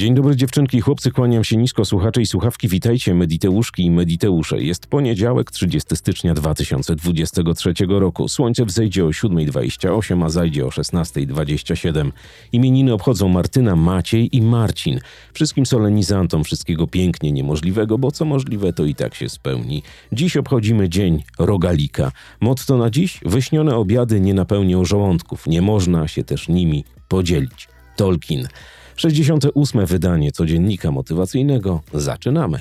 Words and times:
Dzień 0.00 0.14
dobry 0.14 0.36
dziewczynki 0.36 0.76
i 0.76 0.80
chłopcy, 0.80 1.10
kłaniam 1.10 1.44
się 1.44 1.56
nisko, 1.56 1.84
słuchacze 1.84 2.22
i 2.22 2.26
słuchawki, 2.26 2.68
witajcie 2.68 3.14
Mediteuszki 3.14 3.84
i 3.84 3.90
Mediteusze. 3.90 4.62
Jest 4.62 4.86
poniedziałek, 4.86 5.50
30 5.50 5.96
stycznia 5.96 6.34
2023 6.34 7.74
roku. 7.88 8.28
Słońce 8.28 8.64
wzejdzie 8.64 9.04
o 9.04 9.08
7.28, 9.08 10.24
a 10.24 10.28
zajdzie 10.28 10.66
o 10.66 10.68
16.27. 10.68 12.10
Imieniny 12.52 12.92
obchodzą 12.92 13.28
Martyna, 13.28 13.76
Maciej 13.76 14.36
i 14.36 14.42
Marcin. 14.42 15.00
Wszystkim 15.32 15.66
solenizantom 15.66 16.44
wszystkiego 16.44 16.86
pięknie 16.86 17.32
niemożliwego, 17.32 17.98
bo 17.98 18.10
co 18.10 18.24
możliwe 18.24 18.72
to 18.72 18.84
i 18.84 18.94
tak 18.94 19.14
się 19.14 19.28
spełni. 19.28 19.82
Dziś 20.12 20.36
obchodzimy 20.36 20.88
Dzień 20.88 21.22
Rogalika. 21.38 22.12
Motto 22.40 22.76
na 22.76 22.90
dziś? 22.90 23.20
Wyśnione 23.26 23.76
obiady 23.76 24.20
nie 24.20 24.34
napełnią 24.34 24.84
żołądków, 24.84 25.46
nie 25.46 25.62
można 25.62 26.08
się 26.08 26.24
też 26.24 26.48
nimi 26.48 26.84
podzielić. 27.08 27.68
Tolkien. 27.96 28.48
68. 29.00 29.86
wydanie 29.86 30.32
codziennika 30.32 30.90
motywacyjnego. 30.90 31.80
Zaczynamy. 31.94 32.60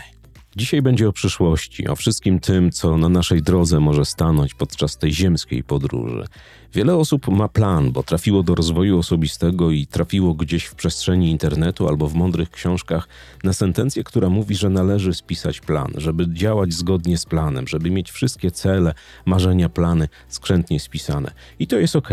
Dzisiaj 0.55 0.81
będzie 0.81 1.09
o 1.09 1.13
przyszłości, 1.13 1.88
o 1.88 1.95
wszystkim 1.95 2.39
tym, 2.39 2.71
co 2.71 2.97
na 2.97 3.09
naszej 3.09 3.41
drodze 3.41 3.80
może 3.80 4.05
stanąć 4.05 4.53
podczas 4.53 4.97
tej 4.97 5.13
ziemskiej 5.13 5.63
podróży. 5.63 6.25
Wiele 6.73 6.95
osób 6.95 7.27
ma 7.27 7.47
plan, 7.47 7.91
bo 7.91 8.03
trafiło 8.03 8.43
do 8.43 8.55
rozwoju 8.55 8.99
osobistego 8.99 9.71
i 9.71 9.87
trafiło 9.87 10.33
gdzieś 10.33 10.65
w 10.65 10.75
przestrzeni 10.75 11.31
internetu 11.31 11.87
albo 11.87 12.07
w 12.07 12.13
mądrych 12.13 12.51
książkach 12.51 13.07
na 13.43 13.53
sentencję, 13.53 14.03
która 14.03 14.29
mówi, 14.29 14.55
że 14.55 14.69
należy 14.69 15.13
spisać 15.13 15.59
plan, 15.59 15.91
żeby 15.97 16.33
działać 16.33 16.73
zgodnie 16.73 17.17
z 17.17 17.25
planem, 17.25 17.67
żeby 17.67 17.89
mieć 17.89 18.11
wszystkie 18.11 18.51
cele, 18.51 18.93
marzenia, 19.25 19.69
plany 19.69 20.07
skrzętnie 20.27 20.79
spisane. 20.79 21.31
I 21.59 21.67
to 21.67 21.75
jest 21.75 21.95
ok. 21.95 22.09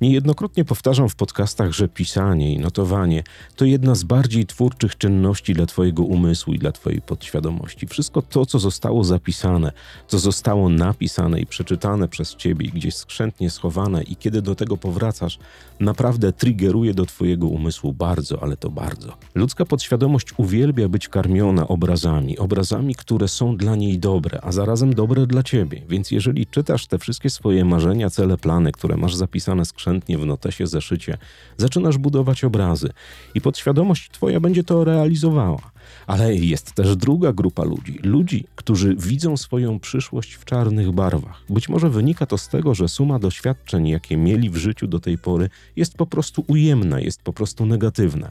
Niejednokrotnie 0.00 0.64
powtarzam 0.64 1.08
w 1.08 1.14
podcastach, 1.14 1.72
że 1.72 1.88
pisanie 1.88 2.54
i 2.54 2.58
notowanie 2.58 3.22
to 3.56 3.64
jedna 3.64 3.94
z 3.94 4.02
bardziej 4.02 4.46
twórczych 4.46 4.98
czynności 4.98 5.54
dla 5.54 5.66
Twojego 5.66 6.02
umysłu 6.02 6.54
i 6.54 6.58
dla 6.58 6.72
Twojej 6.72 7.02
podświadomości. 7.02 7.86
Wszystko 7.86 8.22
to, 8.22 8.46
co 8.46 8.58
zostało 8.58 9.04
zapisane, 9.04 9.72
co 10.08 10.18
zostało 10.18 10.68
napisane 10.68 11.40
i 11.40 11.46
przeczytane 11.46 12.08
przez 12.08 12.36
Ciebie 12.36 12.66
i 12.66 12.70
gdzieś 12.70 12.94
skrzętnie 12.94 13.50
schowane, 13.50 13.99
i 14.02 14.16
kiedy 14.16 14.42
do 14.42 14.54
tego 14.54 14.76
powracasz, 14.76 15.38
naprawdę 15.80 16.32
triggeruje 16.32 16.94
do 16.94 17.06
Twojego 17.06 17.46
umysłu 17.46 17.92
bardzo, 17.92 18.42
ale 18.42 18.56
to 18.56 18.70
bardzo. 18.70 19.16
Ludzka 19.34 19.64
podświadomość 19.64 20.28
uwielbia 20.36 20.88
być 20.88 21.08
karmiona 21.08 21.68
obrazami, 21.68 22.38
obrazami, 22.38 22.94
które 22.94 23.28
są 23.28 23.56
dla 23.56 23.76
niej 23.76 23.98
dobre, 23.98 24.40
a 24.42 24.52
zarazem 24.52 24.94
dobre 24.94 25.26
dla 25.26 25.42
Ciebie. 25.42 25.82
Więc 25.88 26.10
jeżeli 26.10 26.46
czytasz 26.46 26.86
te 26.86 26.98
wszystkie 26.98 27.30
swoje 27.30 27.64
marzenia, 27.64 28.10
cele, 28.10 28.38
plany, 28.38 28.72
które 28.72 28.96
masz 28.96 29.14
zapisane 29.14 29.64
skrzętnie 29.64 30.18
w 30.18 30.26
notesie, 30.26 30.66
zeszycie, 30.66 31.18
zaczynasz 31.56 31.98
budować 31.98 32.44
obrazy 32.44 32.90
i 33.34 33.40
podświadomość 33.40 34.10
Twoja 34.10 34.40
będzie 34.40 34.64
to 34.64 34.84
realizowała. 34.84 35.70
Ale 36.06 36.34
jest 36.34 36.72
też 36.72 36.96
druga 36.96 37.32
grupa 37.32 37.64
ludzi. 37.64 37.98
Ludzi, 38.02 38.44
którzy 38.56 38.96
widzą 38.96 39.36
swoją 39.36 39.80
przyszłość 39.80 40.34
w 40.34 40.44
czarnych 40.44 40.92
barwach. 40.92 41.42
Być 41.48 41.68
może 41.68 41.90
wynika 41.90 42.26
to 42.26 42.38
z 42.38 42.48
tego, 42.48 42.74
że 42.74 42.88
suma 42.88 43.18
doświadczeń, 43.18 43.88
jakie 43.88 44.16
mieli 44.16 44.50
w 44.50 44.56
życiu 44.56 44.86
do 44.86 45.00
tej 45.00 45.18
pory, 45.18 45.50
jest 45.76 45.96
po 45.96 46.06
prostu 46.06 46.44
ujemna, 46.46 47.00
jest 47.00 47.22
po 47.22 47.32
prostu 47.32 47.66
negatywna. 47.66 48.30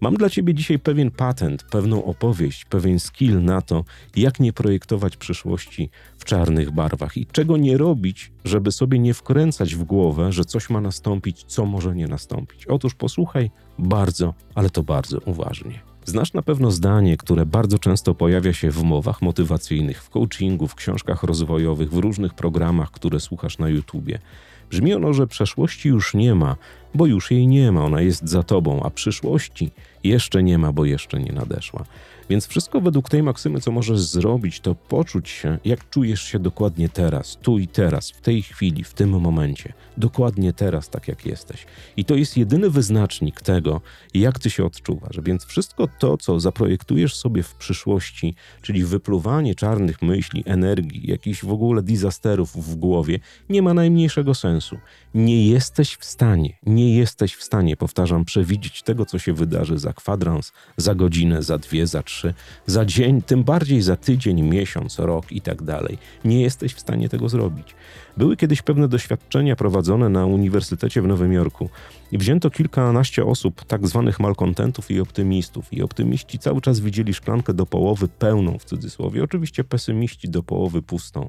Mam 0.00 0.14
dla 0.14 0.30
Ciebie 0.30 0.54
dzisiaj 0.54 0.78
pewien 0.78 1.10
patent, 1.10 1.62
pewną 1.62 2.04
opowieść, 2.04 2.64
pewien 2.64 3.00
skill 3.00 3.42
na 3.42 3.62
to, 3.62 3.84
jak 4.16 4.40
nie 4.40 4.52
projektować 4.52 5.16
przyszłości 5.16 5.90
w 6.18 6.24
czarnych 6.24 6.70
barwach 6.70 7.16
i 7.16 7.26
czego 7.26 7.56
nie 7.56 7.78
robić, 7.78 8.32
żeby 8.44 8.72
sobie 8.72 8.98
nie 8.98 9.14
wkręcać 9.14 9.74
w 9.74 9.84
głowę, 9.84 10.32
że 10.32 10.44
coś 10.44 10.70
ma 10.70 10.80
nastąpić, 10.80 11.44
co 11.44 11.66
może 11.66 11.94
nie 11.94 12.06
nastąpić. 12.06 12.66
Otóż 12.66 12.94
posłuchaj 12.94 13.50
bardzo, 13.78 14.34
ale 14.54 14.70
to 14.70 14.82
bardzo 14.82 15.18
uważnie. 15.18 15.89
Znasz 16.10 16.32
na 16.32 16.42
pewno 16.42 16.70
zdanie, 16.70 17.16
które 17.16 17.46
bardzo 17.46 17.78
często 17.78 18.14
pojawia 18.14 18.52
się 18.52 18.70
w 18.70 18.82
mowach 18.82 19.22
motywacyjnych, 19.22 20.02
w 20.02 20.10
coachingu, 20.10 20.68
w 20.68 20.74
książkach 20.74 21.22
rozwojowych, 21.22 21.90
w 21.90 21.98
różnych 21.98 22.34
programach, 22.34 22.90
które 22.90 23.20
słuchasz 23.20 23.58
na 23.58 23.68
YouTubie. 23.68 24.18
Brzmi 24.70 24.94
ono, 24.94 25.12
że 25.12 25.26
przeszłości 25.26 25.88
już 25.88 26.14
nie 26.14 26.34
ma, 26.34 26.56
bo 26.94 27.06
już 27.06 27.30
jej 27.30 27.46
nie 27.46 27.72
ma, 27.72 27.84
ona 27.84 28.00
jest 28.00 28.28
za 28.28 28.42
tobą, 28.42 28.82
a 28.82 28.90
przyszłości 28.90 29.70
jeszcze 30.04 30.42
nie 30.42 30.58
ma, 30.58 30.72
bo 30.72 30.84
jeszcze 30.84 31.20
nie 31.20 31.32
nadeszła. 31.32 31.84
Więc 32.30 32.46
wszystko 32.46 32.80
według 32.80 33.08
tej 33.08 33.22
maksymy, 33.22 33.60
co 33.60 33.72
możesz 33.72 34.00
zrobić, 34.00 34.60
to 34.60 34.74
poczuć 34.74 35.28
się, 35.28 35.58
jak 35.64 35.90
czujesz 35.90 36.22
się 36.22 36.38
dokładnie 36.38 36.88
teraz, 36.88 37.38
tu 37.42 37.58
i 37.58 37.68
teraz, 37.68 38.10
w 38.10 38.20
tej 38.20 38.42
chwili, 38.42 38.84
w 38.84 38.94
tym 38.94 39.20
momencie. 39.20 39.72
Dokładnie 39.96 40.52
teraz, 40.52 40.88
tak 40.88 41.08
jak 41.08 41.26
jesteś. 41.26 41.66
I 41.96 42.04
to 42.04 42.14
jest 42.14 42.36
jedyny 42.36 42.70
wyznacznik 42.70 43.40
tego, 43.40 43.80
jak 44.14 44.38
ty 44.38 44.50
się 44.50 44.64
odczuwasz. 44.64 45.20
Więc 45.22 45.44
wszystko 45.44 45.88
to, 45.98 46.16
co 46.16 46.40
zaprojektujesz 46.40 47.16
sobie 47.16 47.42
w 47.42 47.54
przyszłości, 47.54 48.34
czyli 48.62 48.84
wypluwanie 48.84 49.54
czarnych 49.54 50.02
myśli, 50.02 50.42
energii, 50.46 51.10
jakichś 51.10 51.44
w 51.44 51.52
ogóle 51.52 51.82
disasterów 51.82 52.56
w 52.56 52.74
głowie, 52.74 53.18
nie 53.48 53.62
ma 53.62 53.74
najmniejszego 53.74 54.34
sensu. 54.34 54.78
Nie 55.14 55.46
jesteś 55.46 55.96
w 55.96 56.04
stanie, 56.04 56.58
nie 56.66 56.79
jesteś 56.80 57.34
w 57.34 57.42
stanie, 57.42 57.76
powtarzam, 57.76 58.24
przewidzieć 58.24 58.82
tego, 58.82 59.06
co 59.06 59.18
się 59.18 59.32
wydarzy 59.32 59.78
za 59.78 59.92
kwadrans, 59.92 60.52
za 60.76 60.94
godzinę, 60.94 61.42
za 61.42 61.58
dwie, 61.58 61.86
za 61.86 62.02
trzy 62.02 62.34
za 62.66 62.84
dzień, 62.84 63.22
tym 63.22 63.44
bardziej 63.44 63.82
za 63.82 63.96
tydzień, 63.96 64.42
miesiąc, 64.42 64.98
rok 64.98 65.32
i 65.32 65.40
tak 65.40 65.62
dalej. 65.62 65.98
Nie 66.24 66.42
jesteś 66.42 66.74
w 66.74 66.80
stanie 66.80 67.08
tego 67.08 67.28
zrobić. 67.28 67.74
Były 68.16 68.36
kiedyś 68.36 68.62
pewne 68.62 68.88
doświadczenia 68.88 69.56
prowadzone 69.56 70.08
na 70.08 70.26
Uniwersytecie 70.26 71.02
w 71.02 71.06
Nowym 71.06 71.32
Jorku 71.32 71.68
i 72.12 72.18
wzięto 72.18 72.50
kilkanaście 72.50 73.24
osób, 73.24 73.64
tak 73.64 73.88
zwanych 73.88 74.20
malkontentów 74.20 74.90
i 74.90 75.00
optymistów. 75.00 75.72
I 75.72 75.82
optymiści 75.82 76.38
cały 76.38 76.60
czas 76.60 76.80
widzieli 76.80 77.14
szklankę 77.14 77.54
do 77.54 77.66
połowy 77.66 78.08
pełną, 78.08 78.58
w 78.58 78.64
cudzysłowie, 78.64 79.24
oczywiście 79.24 79.64
pesymiści 79.64 80.28
do 80.28 80.42
połowy 80.42 80.82
pustą. 80.82 81.28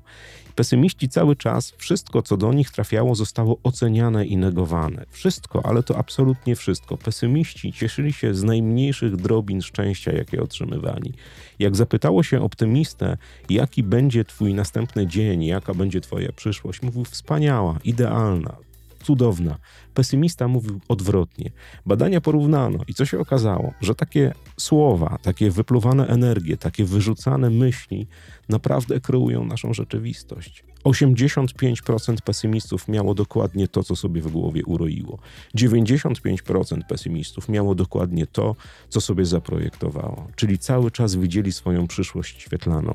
Pesymiści 0.55 1.09
cały 1.09 1.35
czas, 1.35 1.73
wszystko 1.77 2.21
co 2.21 2.37
do 2.37 2.53
nich 2.53 2.71
trafiało, 2.71 3.15
zostało 3.15 3.57
oceniane 3.63 4.25
i 4.25 4.37
negowane. 4.37 5.05
Wszystko, 5.09 5.40
ale 5.63 5.83
to 5.83 5.97
absolutnie 5.97 6.55
wszystko. 6.55 6.97
Pesymiści 6.97 7.73
cieszyli 7.73 8.13
się 8.13 8.33
z 8.33 8.43
najmniejszych 8.43 9.15
drobin 9.15 9.61
szczęścia, 9.61 10.11
jakie 10.11 10.41
otrzymywali. 10.41 11.13
Jak 11.59 11.75
zapytało 11.75 12.23
się 12.23 12.41
optymistę, 12.41 13.17
jaki 13.49 13.83
będzie 13.83 14.25
Twój 14.25 14.53
następny 14.53 15.07
dzień, 15.07 15.43
jaka 15.43 15.73
będzie 15.73 16.01
Twoja 16.01 16.31
przyszłość, 16.31 16.81
mówił 16.81 17.05
wspaniała, 17.05 17.79
idealna, 17.83 18.55
cudowna. 19.03 19.57
Pesymista 19.93 20.47
mówił 20.47 20.79
odwrotnie. 20.87 21.51
Badania 21.85 22.21
porównano 22.21 22.79
i 22.87 22.93
co 22.93 23.05
się 23.05 23.19
okazało, 23.19 23.73
że 23.81 23.95
takie 23.95 24.33
słowa, 24.57 25.17
takie 25.21 25.51
wypluwane 25.51 26.07
energie, 26.07 26.57
takie 26.57 26.85
wyrzucane 26.85 27.49
myśli 27.49 28.07
naprawdę 28.49 28.99
kreują 28.99 29.45
naszą 29.45 29.73
rzeczywistość. 29.73 30.63
85% 30.83 32.21
pesymistów 32.21 32.87
miało 32.87 33.13
dokładnie 33.13 33.67
to, 33.67 33.83
co 33.83 33.95
sobie 33.95 34.21
w 34.21 34.31
głowie 34.31 34.65
uroiło. 34.65 35.17
95% 35.57 36.81
pesymistów 36.89 37.49
miało 37.49 37.75
dokładnie 37.75 38.27
to, 38.27 38.55
co 38.89 39.01
sobie 39.01 39.25
zaprojektowało, 39.25 40.27
czyli 40.35 40.59
cały 40.59 40.91
czas 40.91 41.15
widzieli 41.15 41.51
swoją 41.51 41.87
przyszłość 41.87 42.41
świetlaną. 42.41 42.93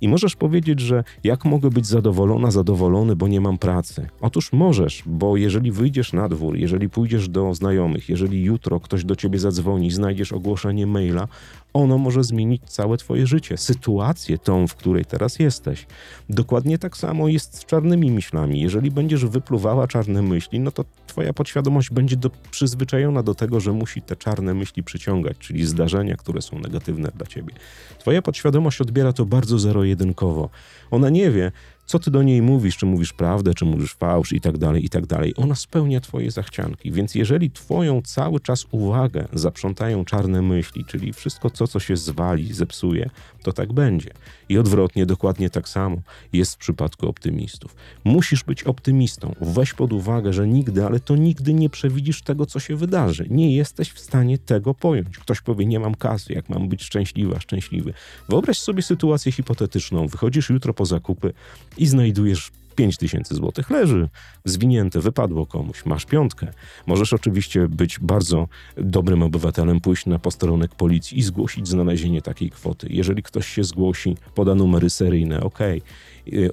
I 0.00 0.08
możesz 0.08 0.36
powiedzieć, 0.36 0.80
że 0.80 1.04
jak 1.24 1.44
mogę 1.44 1.70
być 1.70 1.86
zadowolona, 1.86 2.50
zadowolony, 2.50 3.16
bo 3.16 3.28
nie 3.28 3.40
mam 3.40 3.58
pracy? 3.58 4.08
Otóż 4.20 4.52
możesz, 4.52 5.02
bo 5.06 5.36
jeżeli 5.36 5.72
wyjdziesz 5.72 6.12
na 6.12 6.28
dwór, 6.28 6.56
jeżeli 6.56 6.88
pójdziesz 6.88 7.28
do 7.28 7.54
znajomych, 7.54 8.08
jeżeli 8.08 8.42
jutro 8.42 8.80
ktoś 8.80 9.04
do 9.04 9.16
ciebie 9.16 9.38
zadzwoni, 9.38 9.90
znajdziesz 9.90 10.32
ogłoszenie 10.32 10.86
maila, 10.86 11.28
ono 11.74 11.98
może 11.98 12.24
zmienić 12.24 12.62
całe 12.66 12.96
twoje 12.96 13.26
życie, 13.26 13.56
sytuację 13.56 14.38
tą, 14.38 14.66
w 14.66 14.74
której 14.74 15.04
teraz 15.04 15.38
jesteś. 15.38 15.86
Dokładnie 16.28 16.78
tak 16.78 16.96
samo 16.96 17.28
jest 17.28 17.56
z 17.56 17.64
czarnymi 17.64 18.10
myślami. 18.10 18.60
Jeżeli 18.60 18.90
będziesz 18.90 19.26
wypluwała 19.26 19.88
czarne 19.88 20.22
myśli, 20.22 20.60
no 20.60 20.70
to 20.70 20.84
twoja 21.06 21.32
podświadomość 21.32 21.90
będzie 21.90 22.16
do, 22.16 22.30
przyzwyczajona 22.50 23.22
do 23.22 23.34
tego, 23.34 23.60
że 23.60 23.72
musi 23.72 24.02
te 24.02 24.16
czarne 24.16 24.54
myśli 24.54 24.82
przyciągać, 24.82 25.38
czyli 25.38 25.66
zdarzenia, 25.66 26.16
które 26.16 26.42
są 26.42 26.58
negatywne 26.58 27.10
dla 27.16 27.26
ciebie. 27.26 27.54
Twoja 27.98 28.22
podświadomość 28.22 28.80
odbiera 28.80 29.12
to 29.12 29.26
bardzo 29.26 29.58
zero-jedynkowo. 29.58 30.50
Ona 30.90 31.10
nie 31.10 31.30
wie, 31.30 31.52
co 31.86 31.98
ty 31.98 32.10
do 32.10 32.22
niej 32.22 32.42
mówisz, 32.42 32.76
czy 32.76 32.86
mówisz 32.86 33.12
prawdę, 33.12 33.54
czy 33.54 33.64
mówisz 33.64 33.94
fałsz 33.94 34.32
i 34.32 34.40
tak 34.40 34.58
dalej, 34.58 34.84
i 34.84 34.88
tak 34.88 35.06
dalej. 35.06 35.34
Ona 35.36 35.54
spełnia 35.54 36.00
twoje 36.00 36.30
zachcianki, 36.30 36.92
więc 36.92 37.14
jeżeli 37.14 37.50
twoją 37.50 38.02
cały 38.02 38.40
czas 38.40 38.66
uwagę 38.70 39.28
zaprzątają 39.32 40.04
czarne 40.04 40.42
myśli, 40.42 40.84
czyli 40.84 41.12
wszystko 41.12 41.50
to, 41.50 41.66
co 41.66 41.80
się 41.80 41.96
zwali, 41.96 42.52
zepsuje, 42.52 43.10
to 43.42 43.52
tak 43.52 43.72
będzie. 43.72 44.10
I 44.48 44.58
odwrotnie, 44.58 45.06
dokładnie 45.06 45.50
tak 45.50 45.68
samo 45.68 45.96
jest 46.32 46.54
w 46.54 46.58
przypadku 46.58 47.08
optymistów. 47.08 47.76
Musisz 48.04 48.44
być 48.44 48.62
optymistą. 48.62 49.34
Weź 49.40 49.74
pod 49.74 49.92
uwagę, 49.92 50.32
że 50.32 50.48
nigdy, 50.48 50.86
ale 50.86 51.00
to 51.00 51.16
nigdy 51.16 51.54
nie 51.54 51.70
przewidzisz 51.70 52.22
tego, 52.22 52.46
co 52.46 52.60
się 52.60 52.76
wydarzy. 52.76 53.26
Nie 53.30 53.56
jesteś 53.56 53.90
w 53.90 53.98
stanie 53.98 54.38
tego 54.38 54.74
pojąć. 54.74 55.18
Ktoś 55.18 55.40
powie, 55.40 55.66
nie 55.66 55.80
mam 55.80 55.94
kasy, 55.94 56.32
jak 56.32 56.48
mam 56.48 56.68
być 56.68 56.82
szczęśliwa, 56.82 57.40
szczęśliwy. 57.40 57.94
Wyobraź 58.28 58.58
sobie 58.58 58.82
sytuację 58.82 59.32
hipotetyczną. 59.32 60.06
Wychodzisz 60.06 60.50
jutro 60.50 60.74
po 60.74 60.86
zakupy, 60.86 61.32
i 61.78 61.86
znajdujesz 61.86 62.50
5000 62.76 63.34
zł 63.34 63.64
leży, 63.70 64.08
zwinięte, 64.44 65.00
wypadło 65.00 65.46
komuś, 65.46 65.84
masz 65.84 66.04
piątkę. 66.04 66.46
Możesz 66.86 67.12
oczywiście 67.12 67.68
być 67.68 67.98
bardzo 67.98 68.48
dobrym 68.76 69.22
obywatelem, 69.22 69.80
pójść 69.80 70.06
na 70.06 70.18
posterunek 70.18 70.74
policji 70.74 71.18
i 71.18 71.22
zgłosić 71.22 71.68
znalezienie 71.68 72.22
takiej 72.22 72.50
kwoty. 72.50 72.86
Jeżeli 72.90 73.22
ktoś 73.22 73.48
się 73.48 73.64
zgłosi, 73.64 74.16
poda 74.34 74.54
numery 74.54 74.90
seryjne, 74.90 75.40
ok, 75.40 75.58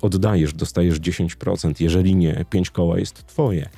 oddajesz, 0.01 0.53
dostajesz 0.53 0.99
10%, 0.99 1.73
jeżeli 1.79 2.15
nie, 2.15 2.45
5 2.49 2.69
koła 2.69 2.99
jest 2.99 3.27
twoje. 3.27 3.69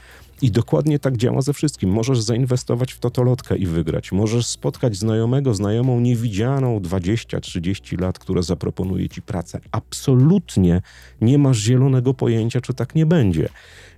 I 0.44 0.51
dokładnie 0.51 1.00
tak 1.00 1.18
działa 1.18 1.42
ze 1.42 1.54
wszystkim. 1.54 1.90
Możesz 1.90 2.22
zainwestować 2.22 2.94
w 2.94 3.00
totolotkę 3.00 3.57
i 3.57 3.68
wygrać. 3.68 4.12
Możesz 4.12 4.45
spotkać 4.45 4.95
znajomego, 4.95 5.54
znajomą 5.54 6.00
niewidzianą 6.00 6.80
20-30 6.80 8.01
lat, 8.01 8.19
która 8.19 8.42
zaproponuje 8.42 9.10
ci 9.10 9.22
pracę. 9.22 9.60
Absolutnie 9.72 10.81
nie 11.22 11.38
masz 11.38 11.57
zielonego 11.57 12.13
pojęcia, 12.13 12.62
czy 12.62 12.74
tak 12.74 12.95
nie 12.95 13.06
będzie. 13.06 13.50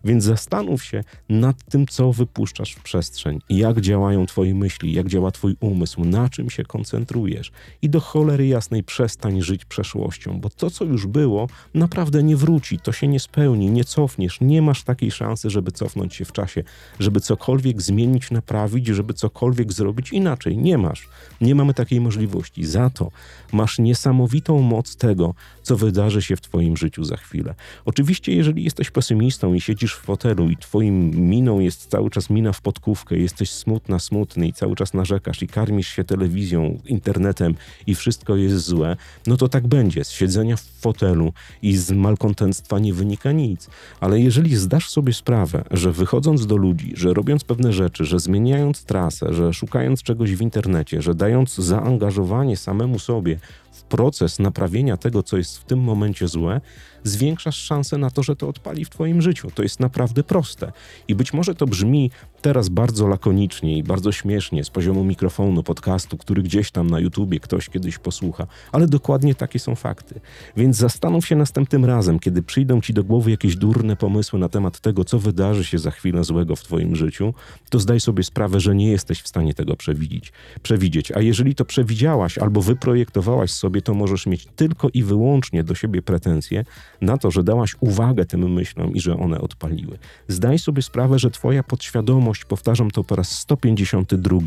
Więc 0.03 0.24
zastanów 0.24 0.83
się 0.83 1.03
nad 1.30 1.63
tym, 1.63 1.88
co 1.88 2.13
wypuszczasz 2.13 2.71
w 2.71 2.83
przestrzeń, 2.83 3.39
jak 3.50 3.81
działają 3.81 4.25
Twoje 4.25 4.56
myśli, 4.56 4.94
jak 4.94 5.07
działa 5.07 5.31
Twój 5.31 5.56
umysł, 5.59 6.06
na 6.06 6.30
czym 6.30 6.50
się 6.50 6.63
koncentrujesz. 6.63 7.51
I 7.81 7.89
do 7.89 8.00
cholery 8.00 8.48
jasnej 8.48 8.83
przestań 8.83 9.41
żyć 9.41 9.65
przeszłością, 9.65 10.39
bo 10.39 10.50
to, 10.50 10.69
co 10.69 10.86
już 10.86 11.07
było, 11.07 11.48
naprawdę 11.74 12.24
nie 12.24 12.38
wróci, 12.38 12.80
to 12.80 12.91
się 12.91 13.07
nie 13.07 13.19
spełni, 13.19 13.71
nie 13.71 13.83
cofniesz, 13.83 14.41
nie 14.41 14.62
masz 14.62 14.83
takiej 14.83 15.12
szansy, 15.12 15.50
żeby 15.50 15.71
cofnąć 15.71 16.15
się 16.15 16.25
w 16.25 16.31
czasie, 16.36 16.64
żeby 17.00 17.20
cokolwiek 17.20 17.82
zmienić, 17.82 18.32
naprawić, 18.32 18.88
żeby 18.88 19.14
cokolwiek 19.14 19.74
zrobić 19.74 20.14
inaczej. 20.14 20.58
Nie 20.58 20.78
masz. 20.78 21.08
Nie 21.42 21.56
mamy 21.56 21.74
takiej 21.74 22.02
możliwości. 22.02 22.66
Za 22.66 22.90
to 22.90 23.12
masz 23.52 23.80
niesamowitą 23.80 24.62
moc 24.62 24.96
tego, 24.96 25.34
co 25.64 25.78
wydarzy 25.78 26.22
się 26.22 26.36
w 26.36 26.42
Twoim 26.42 26.78
życiu 26.78 27.04
za 27.04 27.18
chwilę. 27.18 27.56
Oczywiście, 27.86 28.36
jeżeli 28.36 28.64
jesteś 28.64 28.92
pesymistą 28.92 29.54
i 29.54 29.62
siedzisz 29.62 29.96
w 29.96 30.02
fotelu 30.02 30.50
i 30.50 30.58
Twoim 30.58 31.10
miną 31.30 31.60
jest 31.60 31.90
cały 31.90 32.10
czas 32.10 32.30
mina 32.30 32.54
w 32.54 32.62
podkówkę, 32.62 33.18
jesteś 33.18 33.50
smutna, 33.50 34.00
smutny 34.00 34.48
i 34.48 34.54
cały 34.54 34.76
czas 34.76 34.94
narzekasz 34.94 35.42
i 35.42 35.48
karmisz 35.48 35.88
się 35.88 36.04
telewizją, 36.04 36.80
internetem 36.86 37.56
i 37.88 37.96
wszystko 37.96 38.36
jest 38.36 38.58
złe, 38.58 38.98
no 39.28 39.38
to 39.38 39.50
tak 39.50 39.68
będzie. 39.68 40.04
Z 40.04 40.12
siedzenia 40.12 40.56
w 40.58 40.62
fotelu 40.62 41.34
i 41.62 41.78
z 41.78 41.92
malkontentstwa 41.92 42.80
nie 42.80 42.94
wynika 42.94 43.32
nic. 43.32 43.70
Ale 44.00 44.20
jeżeli 44.20 44.56
zdasz 44.56 44.90
sobie 44.90 45.14
sprawę, 45.14 45.64
że 45.72 45.92
wychodząc 45.92 46.25
do 46.33 46.57
ludzi, 46.57 46.94
że 46.95 47.13
robiąc 47.13 47.44
pewne 47.44 47.74
rzeczy, 47.74 48.06
że 48.06 48.19
zmieniając 48.19 48.83
trasę, 48.83 49.33
że 49.33 49.54
szukając 49.54 50.04
czegoś 50.04 50.36
w 50.36 50.42
internecie, 50.42 51.01
że 51.01 51.16
dając 51.16 51.56
zaangażowanie 51.56 52.57
samemu 52.57 53.00
sobie 53.00 53.39
w 53.72 53.83
proces 53.83 54.39
naprawienia 54.39 54.98
tego, 54.98 55.24
co 55.24 55.38
jest 55.38 55.57
w 55.57 55.63
tym 55.63 55.80
momencie 55.80 56.27
złe, 56.27 56.62
zwiększasz 57.07 57.57
szansę 57.57 57.98
na 57.98 58.10
to, 58.10 58.24
że 58.24 58.36
to 58.36 58.50
odpali 58.50 58.86
w 58.86 58.90
Twoim 58.90 59.22
życiu. 59.22 59.52
To 59.56 59.63
jest 59.63 59.80
naprawdę 59.80 60.24
proste. 60.24 60.72
I 61.07 61.16
być 61.16 61.34
może 61.34 61.56
to 61.56 61.66
brzmi 61.68 62.12
teraz 62.42 62.69
bardzo 62.69 63.07
lakonicznie 63.07 63.78
i 63.78 63.84
bardzo 63.84 64.12
śmiesznie 64.12 64.63
z 64.63 64.69
poziomu 64.69 65.04
mikrofonu, 65.04 65.63
podcastu, 65.63 66.18
który 66.18 66.44
gdzieś 66.44 66.72
tam 66.72 66.90
na 66.90 67.00
YouTubie 67.00 67.40
ktoś 67.40 67.69
kiedyś 67.69 67.98
posłucha, 67.98 68.48
ale 68.72 68.88
dokładnie 68.88 69.36
takie 69.36 69.60
są 69.60 69.75
fakty. 69.75 70.19
Więc 70.57 70.78
zastanów 70.78 71.28
się 71.28 71.36
następnym 71.36 71.86
razem, 71.86 72.19
kiedy 72.19 72.44
przyjdą 72.44 72.81
Ci 72.81 72.94
do 72.94 73.04
głowy 73.04 73.31
jakieś 73.31 73.56
durne 73.56 73.96
pomysły 73.96 74.40
na 74.40 74.50
temat 74.50 74.80
tego, 74.80 75.06
co 75.06 75.19
wydarzy 75.19 75.63
się 75.63 75.80
za 75.80 75.92
chwilę 75.92 76.24
złego 76.24 76.56
w 76.56 76.63
Twoim 76.63 76.96
życiu, 76.96 77.34
to 77.69 77.80
zdaj 77.80 78.00
sobie 78.00 78.24
sprawę, 78.24 78.60
że 78.60 78.75
nie 78.75 78.92
jesteś 78.92 79.22
w 79.22 79.28
stanie 79.28 79.54
tego 79.54 79.75
przewidzieć. 79.75 80.31
przewidzieć. 80.63 81.12
A 81.12 81.22
jeżeli 81.22 81.56
to 81.56 81.66
przewidziałaś 81.66 82.38
albo 82.38 82.62
wyprojektowałaś 82.62 83.51
sobie, 83.51 83.81
to 83.81 83.94
możesz 83.94 84.25
mieć 84.25 84.48
tylko 84.56 84.90
i 84.94 85.04
wyłącznie 85.04 85.63
do 85.63 85.75
siebie 85.75 86.01
pretensje, 86.01 86.66
na 87.01 87.18
to, 87.18 87.31
że 87.31 87.44
dałaś 87.44 87.75
uwagę 87.80 88.25
tym 88.25 88.53
myślom 88.53 88.94
i 88.94 89.00
że 89.00 89.18
one 89.18 89.42
odpaliły. 89.42 89.97
Zdaj 90.27 90.59
sobie 90.59 90.81
sprawę, 90.81 91.19
że 91.19 91.31
Twoja 91.31 91.63
podświadomość, 91.63 92.45
powtarzam 92.45 92.92
to 92.92 93.03
po 93.03 93.15
raz 93.15 93.31
152, 93.31 94.39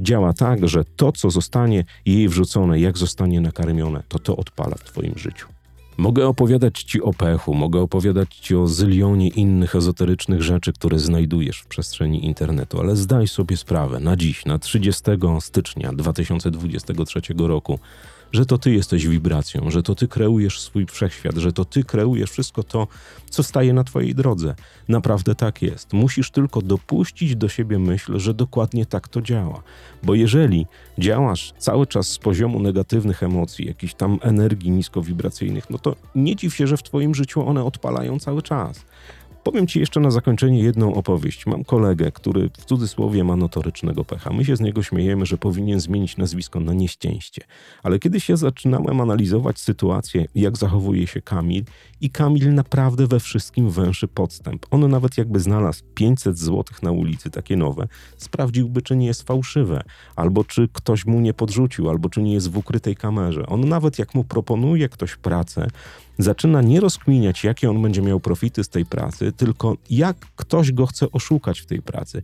działa 0.00 0.32
tak, 0.32 0.68
że 0.68 0.84
to, 0.96 1.12
co 1.12 1.30
zostanie 1.30 1.84
jej 2.06 2.28
wrzucone, 2.28 2.80
jak 2.80 2.98
zostanie 2.98 3.40
nakarmione, 3.40 4.02
to 4.08 4.18
to 4.18 4.36
odpala 4.36 4.74
w 4.76 4.84
Twoim 4.84 5.18
życiu. 5.18 5.54
Mogę 5.96 6.28
opowiadać 6.28 6.82
Ci 6.82 7.02
o 7.02 7.12
pechu, 7.12 7.54
mogę 7.54 7.80
opowiadać 7.80 8.34
Ci 8.34 8.56
o 8.56 8.66
zylionie 8.66 9.28
innych 9.28 9.74
ezoterycznych 9.74 10.42
rzeczy, 10.42 10.72
które 10.72 10.98
znajdujesz 10.98 11.60
w 11.60 11.66
przestrzeni 11.66 12.26
internetu, 12.26 12.80
ale 12.80 12.96
zdaj 12.96 13.28
sobie 13.28 13.56
sprawę 13.56 14.00
na 14.00 14.16
dziś, 14.16 14.44
na 14.44 14.58
30 14.58 15.02
stycznia 15.40 15.92
2023 15.92 17.20
roku, 17.38 17.78
że 18.34 18.46
to 18.46 18.58
ty 18.58 18.74
jesteś 18.74 19.08
wibracją, 19.08 19.70
że 19.70 19.82
to 19.82 19.94
ty 19.94 20.08
kreujesz 20.08 20.60
swój 20.60 20.86
wszechświat, 20.86 21.36
że 21.36 21.52
to 21.52 21.64
ty 21.64 21.84
kreujesz 21.84 22.30
wszystko 22.30 22.62
to, 22.62 22.88
co 23.30 23.42
staje 23.42 23.72
na 23.72 23.84
twojej 23.84 24.14
drodze. 24.14 24.54
Naprawdę 24.88 25.34
tak 25.34 25.62
jest. 25.62 25.92
Musisz 25.92 26.30
tylko 26.30 26.62
dopuścić 26.62 27.36
do 27.36 27.48
siebie 27.48 27.78
myśl, 27.78 28.18
że 28.18 28.34
dokładnie 28.34 28.86
tak 28.86 29.08
to 29.08 29.22
działa. 29.22 29.62
Bo 30.02 30.14
jeżeli 30.14 30.66
działasz 30.98 31.52
cały 31.58 31.86
czas 31.86 32.08
z 32.08 32.18
poziomu 32.18 32.60
negatywnych 32.60 33.22
emocji, 33.22 33.66
jakichś 33.66 33.94
tam 33.94 34.18
energii 34.22 34.70
niskowibracyjnych, 34.70 35.70
no 35.70 35.78
to 35.78 35.96
nie 36.14 36.36
dziw 36.36 36.54
się, 36.54 36.66
że 36.66 36.76
w 36.76 36.82
twoim 36.82 37.14
życiu 37.14 37.48
one 37.48 37.64
odpalają 37.64 38.18
cały 38.18 38.42
czas. 38.42 38.84
Powiem 39.44 39.66
Ci 39.66 39.80
jeszcze 39.80 40.00
na 40.00 40.10
zakończenie 40.10 40.60
jedną 40.60 40.94
opowieść. 40.94 41.46
Mam 41.46 41.64
kolegę, 41.64 42.12
który 42.12 42.50
w 42.58 42.64
cudzysłowie 42.64 43.24
ma 43.24 43.36
notorycznego 43.36 44.04
pecha. 44.04 44.32
My 44.32 44.44
się 44.44 44.56
z 44.56 44.60
niego 44.60 44.82
śmiejemy, 44.82 45.26
że 45.26 45.38
powinien 45.38 45.80
zmienić 45.80 46.16
nazwisko 46.16 46.60
na 46.60 46.72
nieszczęście. 46.72 47.42
Ale 47.82 47.98
kiedyś 47.98 48.28
ja 48.28 48.36
zaczynałem 48.36 49.00
analizować 49.00 49.58
sytuację, 49.58 50.26
jak 50.34 50.56
zachowuje 50.56 51.06
się 51.06 51.22
Kamil 51.22 51.64
i 52.00 52.10
Kamil 52.10 52.54
naprawdę 52.54 53.06
we 53.06 53.20
wszystkim 53.20 53.70
węszy 53.70 54.08
podstęp. 54.08 54.66
On 54.70 54.90
nawet 54.90 55.18
jakby 55.18 55.40
znalazł 55.40 55.82
500 55.94 56.38
zł 56.38 56.64
na 56.82 56.92
ulicy, 56.92 57.30
takie 57.30 57.56
nowe, 57.56 57.88
sprawdziłby, 58.16 58.82
czy 58.82 58.96
nie 58.96 59.06
jest 59.06 59.22
fałszywe, 59.22 59.82
albo 60.16 60.44
czy 60.44 60.68
ktoś 60.72 61.06
mu 61.06 61.20
nie 61.20 61.34
podrzucił, 61.34 61.90
albo 61.90 62.08
czy 62.08 62.22
nie 62.22 62.34
jest 62.34 62.50
w 62.50 62.56
ukrytej 62.56 62.96
kamerze. 62.96 63.46
On 63.46 63.68
nawet 63.68 63.98
jak 63.98 64.14
mu 64.14 64.24
proponuje 64.24 64.88
ktoś 64.88 65.16
pracę, 65.16 65.68
zaczyna 66.18 66.62
nie 66.62 66.80
rozkminiać, 66.80 67.44
jakie 67.44 67.70
on 67.70 67.82
będzie 67.82 68.02
miał 68.02 68.20
profity 68.20 68.64
z 68.64 68.68
tej 68.68 68.86
pracy, 68.86 69.32
tylko 69.32 69.76
jak 69.90 70.16
ktoś 70.36 70.72
go 70.72 70.86
chce 70.86 71.10
oszukać 71.12 71.60
w 71.60 71.66
tej 71.66 71.82
pracy. 71.82 72.22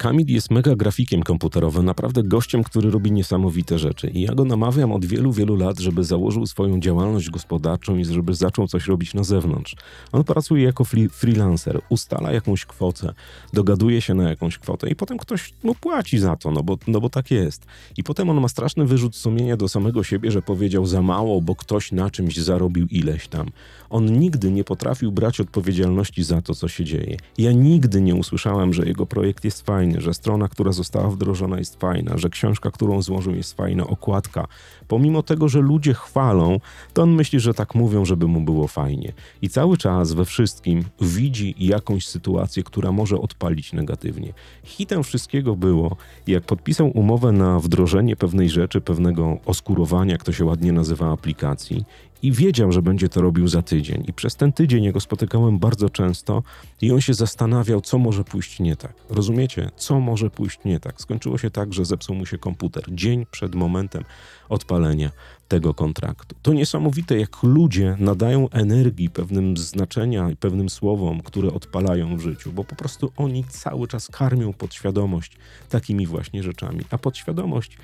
Kamil 0.00 0.26
jest 0.28 0.50
mega 0.50 0.76
grafikiem 0.76 1.22
komputerowym, 1.22 1.84
naprawdę 1.84 2.22
gościem, 2.22 2.64
który 2.64 2.90
robi 2.90 3.12
niesamowite 3.12 3.78
rzeczy. 3.78 4.10
I 4.10 4.20
ja 4.20 4.34
go 4.34 4.44
namawiam 4.44 4.92
od 4.92 5.04
wielu, 5.04 5.32
wielu 5.32 5.56
lat, 5.56 5.78
żeby 5.78 6.04
założył 6.04 6.46
swoją 6.46 6.80
działalność 6.80 7.30
gospodarczą 7.30 7.96
i 7.96 8.04
żeby 8.04 8.34
zaczął 8.34 8.68
coś 8.68 8.86
robić 8.86 9.14
na 9.14 9.24
zewnątrz. 9.24 9.76
On 10.12 10.24
pracuje 10.24 10.64
jako 10.64 10.84
freelancer, 11.12 11.80
ustala 11.88 12.32
jakąś 12.32 12.64
kwotę, 12.66 13.14
dogaduje 13.52 14.00
się 14.00 14.14
na 14.14 14.28
jakąś 14.28 14.58
kwotę 14.58 14.90
i 14.90 14.96
potem 14.96 15.18
ktoś 15.18 15.52
mu 15.62 15.74
płaci 15.74 16.18
za 16.18 16.36
to, 16.36 16.50
no 16.50 16.62
bo, 16.62 16.78
no 16.86 17.00
bo 17.00 17.10
tak 17.10 17.30
jest. 17.30 17.66
I 17.96 18.02
potem 18.02 18.30
on 18.30 18.40
ma 18.40 18.48
straszny 18.48 18.86
wyrzut 18.86 19.16
sumienia 19.16 19.56
do 19.56 19.68
samego 19.68 20.04
siebie, 20.04 20.30
że 20.30 20.42
powiedział 20.42 20.86
za 20.86 21.02
mało, 21.02 21.40
bo 21.40 21.56
ktoś 21.56 21.92
na 21.92 22.10
czymś 22.10 22.36
zarobił 22.36 22.86
ileś 22.86 23.28
tam. 23.28 23.50
On 23.90 24.18
nigdy 24.18 24.50
nie 24.50 24.64
potrafił 24.64 25.12
brać 25.12 25.40
odpowiedzialności 25.40 26.24
za 26.24 26.42
to, 26.42 26.54
co 26.54 26.68
się 26.68 26.84
dzieje. 26.84 27.16
Ja 27.38 27.52
nigdy 27.52 28.00
nie 28.00 28.14
usłyszałem, 28.14 28.72
że 28.72 28.86
jego 28.86 29.06
projekt 29.06 29.44
jest 29.44 29.66
fajny, 29.66 29.89
że 29.98 30.14
strona, 30.14 30.48
która 30.48 30.72
została 30.72 31.10
wdrożona 31.10 31.58
jest 31.58 31.80
fajna, 31.80 32.18
że 32.18 32.28
książka, 32.28 32.70
którą 32.70 33.02
złożył 33.02 33.34
jest 33.34 33.56
fajna, 33.56 33.86
okładka. 33.86 34.46
Pomimo 34.88 35.22
tego, 35.22 35.48
że 35.48 35.60
ludzie 35.60 35.94
chwalą, 35.94 36.60
to 36.92 37.02
on 37.02 37.10
myśli, 37.10 37.40
że 37.40 37.54
tak 37.54 37.74
mówią, 37.74 38.04
żeby 38.04 38.26
mu 38.26 38.40
było 38.40 38.66
fajnie. 38.66 39.12
I 39.42 39.48
cały 39.48 39.76
czas 39.76 40.12
we 40.12 40.24
wszystkim 40.24 40.84
widzi 41.00 41.54
jakąś 41.58 42.06
sytuację, 42.06 42.62
która 42.62 42.92
może 42.92 43.18
odpalić 43.18 43.72
negatywnie. 43.72 44.32
Hitem 44.64 45.02
wszystkiego 45.02 45.56
było, 45.56 45.96
jak 46.26 46.44
podpisał 46.44 46.90
umowę 46.98 47.32
na 47.32 47.60
wdrożenie 47.60 48.16
pewnej 48.16 48.50
rzeczy, 48.50 48.80
pewnego 48.80 49.38
oskurowania, 49.46 50.12
jak 50.12 50.24
to 50.24 50.32
się 50.32 50.44
ładnie 50.44 50.72
nazywa, 50.72 51.12
aplikacji 51.12 51.84
i 52.22 52.32
wiedział, 52.32 52.72
że 52.72 52.82
będzie 52.82 53.08
to 53.08 53.22
robił 53.22 53.48
za 53.48 53.62
tydzień. 53.62 54.04
I 54.08 54.12
przez 54.12 54.36
ten 54.36 54.52
tydzień 54.52 54.84
jego 54.84 55.00
spotykałem 55.00 55.58
bardzo 55.58 55.90
często 55.90 56.42
i 56.80 56.92
on 56.92 57.00
się 57.00 57.14
zastanawiał, 57.14 57.80
co 57.80 57.98
może 57.98 58.24
pójść 58.24 58.60
nie 58.60 58.76
tak. 58.76 58.92
Rozumiecie? 59.10 59.70
Co 59.76 60.00
może 60.00 60.30
pójść 60.30 60.58
nie 60.64 60.80
tak? 60.80 61.00
Skończyło 61.00 61.38
się 61.38 61.50
tak, 61.50 61.74
że 61.74 61.84
zepsuł 61.84 62.16
mu 62.16 62.26
się 62.26 62.38
komputer 62.38 62.84
dzień 62.88 63.26
przed 63.30 63.54
momentem 63.54 64.04
odpalenia 64.48 65.10
tego 65.50 65.74
kontraktu. 65.74 66.36
To 66.42 66.52
niesamowite, 66.52 67.18
jak 67.18 67.42
ludzie 67.42 67.96
nadają 67.98 68.50
energii 68.50 69.10
pewnym 69.10 69.56
znaczenia 69.56 70.30
i 70.30 70.36
pewnym 70.36 70.70
słowom, 70.70 71.20
które 71.20 71.52
odpalają 71.52 72.16
w 72.16 72.20
życiu, 72.20 72.52
bo 72.52 72.64
po 72.64 72.76
prostu 72.76 73.12
oni 73.16 73.44
cały 73.44 73.88
czas 73.88 74.08
karmią 74.08 74.52
podświadomość 74.52 75.32
takimi 75.68 76.06
właśnie 76.06 76.42
rzeczami. 76.42 76.80
A 76.90 76.98
podświadomość 76.98 77.78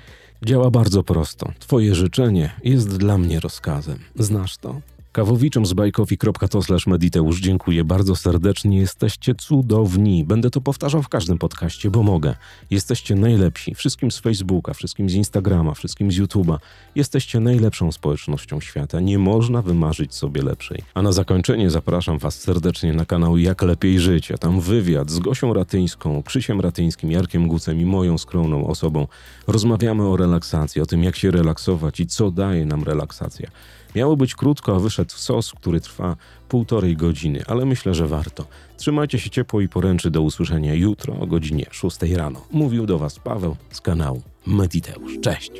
działa 0.45 0.71
bardzo 0.71 1.03
prosto. 1.03 1.51
Twoje 1.59 1.95
życzenie 1.95 2.49
jest 2.63 2.97
dla 2.97 3.17
mnie 3.17 3.39
rozkazem. 3.39 3.99
Znasz 4.15 4.57
to? 4.57 4.81
Kawowiczom 5.17 5.65
z 5.65 5.73
bajkofi.to 5.73 6.59
mediteusz 6.87 7.39
dziękuję 7.39 7.83
bardzo 7.83 8.15
serdecznie. 8.15 8.77
Jesteście 8.77 9.35
cudowni. 9.35 10.25
Będę 10.25 10.49
to 10.49 10.61
powtarzał 10.61 11.03
w 11.03 11.09
każdym 11.09 11.37
podcaście, 11.37 11.91
bo 11.91 12.03
mogę. 12.03 12.35
Jesteście 12.69 13.15
najlepsi. 13.15 13.75
Wszystkim 13.75 14.11
z 14.11 14.19
Facebooka, 14.19 14.73
wszystkim 14.73 15.09
z 15.09 15.13
Instagrama, 15.13 15.73
wszystkim 15.73 16.11
z 16.11 16.15
YouTube'a. 16.19 16.57
Jesteście 16.95 17.39
najlepszą 17.39 17.91
społecznością 17.91 18.59
świata. 18.59 18.99
Nie 18.99 19.19
można 19.19 19.61
wymarzyć 19.61 20.13
sobie 20.15 20.41
lepszej. 20.41 20.83
A 20.93 21.01
na 21.01 21.11
zakończenie 21.11 21.69
zapraszam 21.69 22.17
Was 22.17 22.39
serdecznie 22.39 22.93
na 22.93 23.05
kanał 23.05 23.37
Jak 23.37 23.61
Lepiej 23.61 23.99
Żyć. 23.99 24.31
A 24.31 24.37
tam 24.37 24.61
wywiad 24.61 25.09
z 25.09 25.19
Gosią 25.19 25.53
Ratyńską, 25.53 26.23
Krzysiem 26.23 26.61
Ratyńskim, 26.61 27.11
Jarkiem 27.11 27.47
Gucem 27.47 27.79
i 27.79 27.85
moją 27.85 28.17
skromną 28.17 28.67
osobą. 28.67 29.07
Rozmawiamy 29.47 30.07
o 30.07 30.17
relaksacji, 30.17 30.81
o 30.81 30.85
tym 30.85 31.03
jak 31.03 31.15
się 31.15 31.31
relaksować 31.31 31.99
i 31.99 32.07
co 32.07 32.31
daje 32.31 32.65
nam 32.65 32.83
relaksacja. 32.83 33.49
Miało 33.95 34.17
być 34.17 34.35
krótko, 34.35 34.75
a 34.75 34.79
wyszedł 34.79 35.11
sos, 35.11 35.51
który 35.51 35.81
trwa 35.81 36.15
półtorej 36.49 36.97
godziny, 36.97 37.43
ale 37.47 37.65
myślę, 37.65 37.93
że 37.93 38.07
warto. 38.07 38.45
Trzymajcie 38.77 39.19
się 39.19 39.29
ciepło 39.29 39.61
i 39.61 39.69
poręczy 39.69 40.11
do 40.11 40.21
usłyszenia 40.21 40.73
jutro 40.73 41.19
o 41.19 41.27
godzinie 41.27 41.65
6 41.71 42.01
rano. 42.01 42.41
Mówił 42.51 42.85
do 42.85 42.97
Was 42.97 43.19
Paweł 43.19 43.55
z 43.71 43.81
kanału 43.81 44.21
Mediteusz. 44.47 45.13
Cześć! 45.21 45.51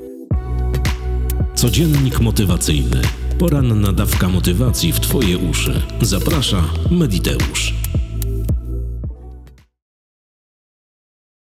Codziennik 1.56 2.20
motywacyjny. 2.20 3.02
Poranna 3.40 3.92
dawka 3.92 4.30
motywacji 4.30 4.94
w 4.94 5.00
Twoje 5.00 5.38
uszy. 5.38 5.82
Zaprasza 6.02 6.64
Mediteusz. 6.92 7.74